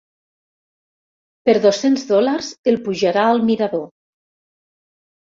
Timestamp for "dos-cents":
1.65-2.05